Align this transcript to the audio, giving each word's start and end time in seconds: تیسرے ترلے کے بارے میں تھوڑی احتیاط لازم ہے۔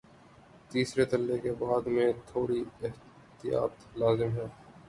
تیسرے 0.71 1.03
ترلے 1.05 1.37
کے 1.43 1.51
بارے 1.59 1.89
میں 1.89 2.11
تھوڑی 2.27 2.59
احتیاط 2.83 3.73
لازم 3.97 4.31
ہے۔ 4.37 4.47